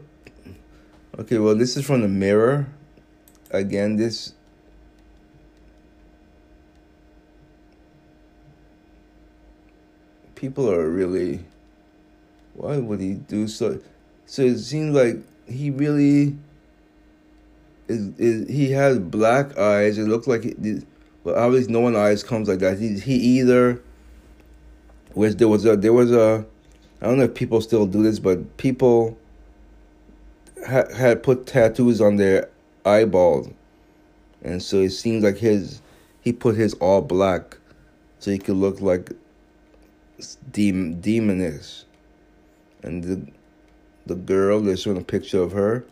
Okay, 1.19 1.39
well 1.39 1.55
this 1.55 1.77
is 1.77 1.85
from 1.85 2.01
the 2.01 2.09
mirror. 2.09 2.67
Again, 3.51 3.97
this 3.97 4.33
people 10.35 10.71
are 10.71 10.89
really 10.89 11.45
why 12.55 12.79
would 12.79 13.01
he 13.01 13.15
do 13.15 13.47
so? 13.47 13.79
So 14.27 14.43
it 14.43 14.59
seems 14.59 14.95
like 14.95 15.17
he 15.47 15.71
really 15.71 16.37
is, 17.89 18.19
is 18.19 18.49
he 18.49 18.71
has 18.71 18.99
black 18.99 19.59
eyes. 19.59 19.99
It 19.99 20.09
looks 20.09 20.27
like 20.27 20.45
he, 20.45 20.83
well 21.25 21.37
obviously 21.37 21.73
no 21.73 21.81
one 21.81 21.95
eyes 21.95 22.23
comes 22.23 22.49
like 22.49 22.61
that. 22.61 22.79
He, 22.79 22.99
he 22.99 23.15
either 23.41 23.83
was 25.15 25.37
there 25.37 25.49
was 25.49 25.67
a 25.67 25.77
there 25.77 25.93
was 25.93 26.11
a 26.11 26.45
i 27.01 27.07
don't 27.07 27.19
know 27.19 27.25
if 27.25 27.35
people 27.35 27.61
still 27.61 27.85
do 27.85 28.03
this 28.03 28.19
but 28.19 28.57
people 28.57 29.19
had, 30.67 30.93
had 30.93 31.23
put 31.23 31.47
tattoos 31.47 32.01
on 32.01 32.17
their 32.17 32.49
eyeballs 32.85 33.49
and 34.43 34.63
so 34.63 34.79
it 34.79 34.91
seems 34.91 35.23
like 35.23 35.39
his 35.39 35.81
he 36.21 36.33
put 36.33 36.57
his 36.57 36.75
all 36.75 37.01
black 37.01 37.59
so 38.19 38.31
he 38.31 38.39
could 38.39 38.57
look 38.57 38.81
like 38.81 39.11
demon 40.51 41.01
demonish, 41.01 41.85
and 42.83 43.03
the 43.05 43.27
the 44.07 44.15
girl 44.15 44.61
they're 44.61 44.77
showing 44.77 44.99
a 44.99 45.05
picture 45.05 45.43
of 45.43 45.53
her. 45.53 45.85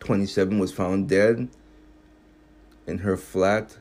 Twenty 0.00 0.26
seven 0.26 0.58
was 0.58 0.72
found 0.72 1.08
dead 1.08 1.48
in 2.86 2.98
her 2.98 3.16
flat 3.16 3.78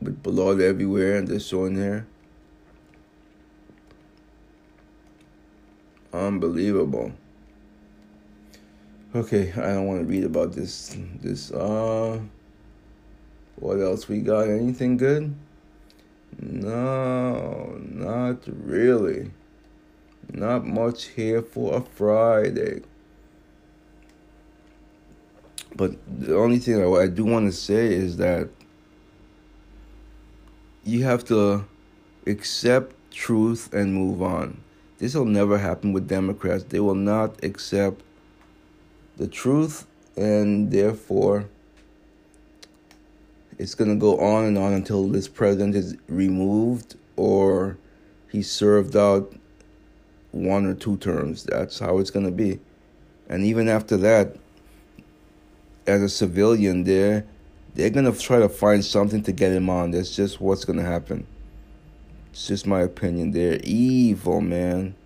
with 0.00 0.22
blood 0.22 0.60
everywhere, 0.60 1.16
and 1.16 1.28
they're 1.28 1.40
showing 1.40 1.76
her. 1.76 2.06
Unbelievable. 6.14 7.12
Okay, 9.16 9.52
I 9.52 9.74
don't 9.74 9.86
want 9.86 10.00
to 10.02 10.06
read 10.06 10.22
about 10.22 10.52
this. 10.52 10.96
This 11.20 11.50
uh. 11.50 12.20
What 13.56 13.80
else 13.80 14.08
we 14.08 14.20
got? 14.20 14.48
Anything 14.48 14.96
good? 14.96 15.34
No, 16.40 17.76
not 17.80 18.38
really. 18.46 19.32
Not 20.32 20.66
much 20.66 21.06
here 21.06 21.42
for 21.42 21.76
a 21.76 21.80
Friday. 21.80 22.82
But 25.76 25.96
the 26.06 26.36
only 26.36 26.58
thing 26.58 26.76
I 26.96 27.06
do 27.08 27.24
want 27.24 27.46
to 27.46 27.56
say 27.56 27.92
is 27.92 28.16
that 28.18 28.48
you 30.84 31.04
have 31.04 31.24
to 31.26 31.64
accept 32.26 32.94
truth 33.10 33.72
and 33.72 33.94
move 33.94 34.22
on. 34.22 34.63
This 35.04 35.14
will 35.14 35.26
never 35.26 35.58
happen 35.58 35.92
with 35.92 36.08
Democrats. 36.08 36.64
They 36.64 36.80
will 36.80 36.94
not 36.94 37.44
accept 37.44 38.00
the 39.18 39.28
truth 39.28 39.86
and 40.16 40.70
therefore 40.70 41.44
it's 43.58 43.74
going 43.74 43.90
to 43.90 44.00
go 44.00 44.18
on 44.18 44.46
and 44.46 44.56
on 44.56 44.72
until 44.72 45.06
this 45.08 45.28
president 45.28 45.74
is 45.74 45.94
removed 46.08 46.94
or 47.16 47.76
he 48.32 48.40
served 48.40 48.96
out 48.96 49.30
one 50.32 50.64
or 50.64 50.72
two 50.72 50.96
terms. 50.96 51.44
That's 51.44 51.78
how 51.78 51.98
it's 51.98 52.10
going 52.10 52.24
to 52.24 52.32
be. 52.32 52.60
And 53.28 53.44
even 53.44 53.68
after 53.68 53.98
that, 53.98 54.36
as 55.86 56.00
a 56.00 56.08
civilian, 56.08 56.84
they're, 56.84 57.26
they're 57.74 57.90
going 57.90 58.10
to 58.10 58.18
try 58.18 58.38
to 58.38 58.48
find 58.48 58.82
something 58.82 59.22
to 59.24 59.32
get 59.32 59.52
him 59.52 59.68
on. 59.68 59.90
That's 59.90 60.16
just 60.16 60.40
what's 60.40 60.64
going 60.64 60.78
to 60.78 60.82
happen. 60.82 61.26
It's 62.34 62.48
just 62.48 62.66
my 62.66 62.80
opinion. 62.80 63.30
They're 63.30 63.60
evil, 63.62 64.40
man. 64.40 64.96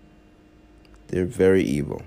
They're 1.08 1.26
very 1.26 1.62
evil. 1.62 2.00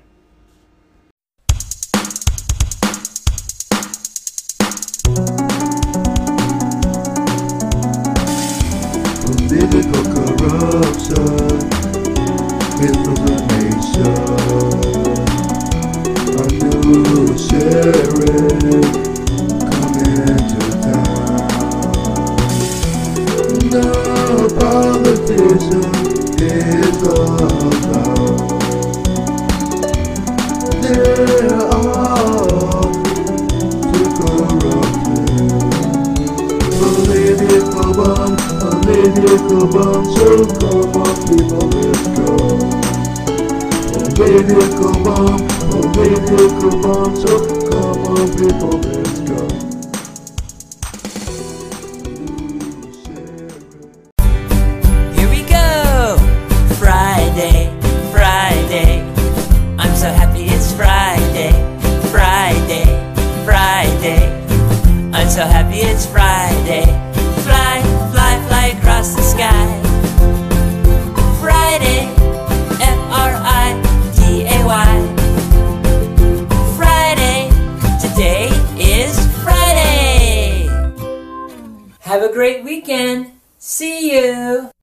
If 39.03 39.15
come 39.49 39.75
so 40.05 40.45
come 40.59 41.01
on, 41.01 41.15
people, 41.27 41.69
let's 41.69 42.07
go. 42.19 42.37
Oh, 43.95 44.09
baby, 44.15 44.61
come 44.77 45.07
on, 45.07 45.41
oh, 45.73 45.93
baby, 45.95 46.37
come 46.61 46.85
on, 46.85 47.15
so 47.17 47.69
come 47.69 48.05
on, 48.07 48.29
people, 48.37 49.00